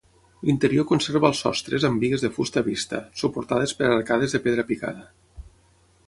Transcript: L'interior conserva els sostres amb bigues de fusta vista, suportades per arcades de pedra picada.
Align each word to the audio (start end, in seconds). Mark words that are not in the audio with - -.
L'interior 0.49 0.85
conserva 0.91 1.27
els 1.29 1.41
sostres 1.45 1.83
amb 1.89 2.01
bigues 2.03 2.23
de 2.25 2.31
fusta 2.37 2.63
vista, 2.69 3.01
suportades 3.23 3.75
per 3.81 3.87
arcades 3.91 4.33
de 4.37 4.41
pedra 4.47 4.67
picada. 4.71 5.05